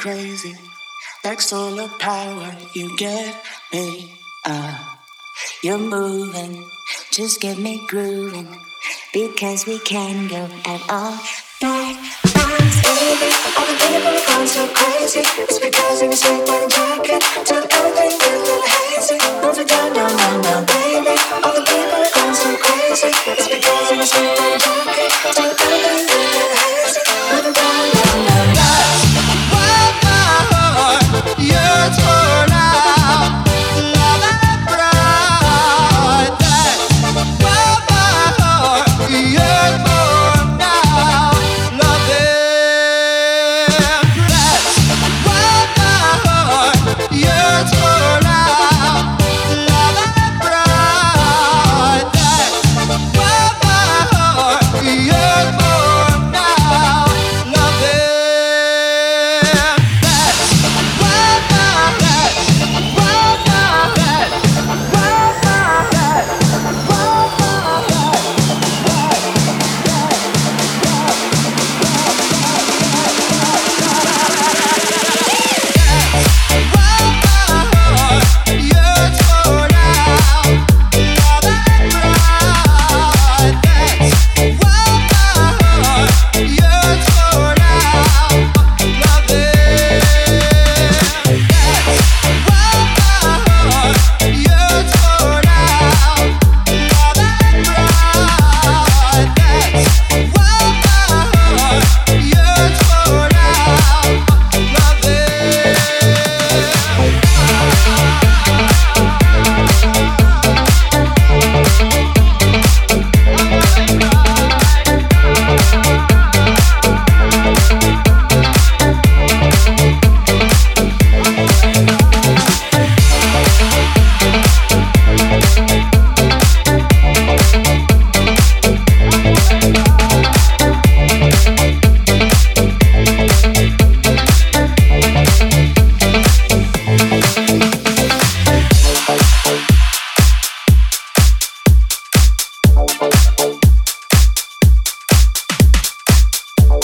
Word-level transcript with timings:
crazy. 0.00 0.54
Like 1.24 1.42
solar 1.42 1.88
power, 1.98 2.56
you 2.74 2.96
get 2.96 3.36
me. 3.70 4.10
Uh, 4.46 4.78
you're 5.62 5.76
moving, 5.76 6.64
just 7.12 7.38
get 7.40 7.58
me 7.58 7.86
grooving. 7.86 8.48
Because 9.12 9.66
we 9.66 9.78
can 9.80 10.26
go 10.28 10.48
at 10.64 10.80
all. 10.88 11.18
Nights, 11.60 12.80
baby. 12.82 13.28
Going 14.26 14.46
so 14.46 14.66
crazy. 14.72 15.20
It's 15.20 15.58
because 15.58 16.00
of 16.00 16.08
your 16.08 16.16
sweet 16.16 16.48
wedding 16.48 16.70
jacket. 16.70 17.22
Turn 17.44 17.64
everything 17.70 18.18
little 18.18 18.69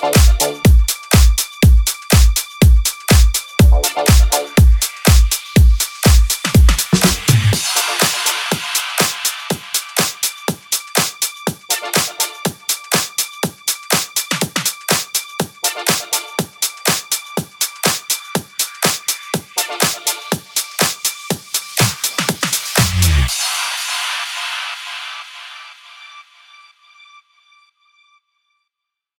Oh. 0.00 0.37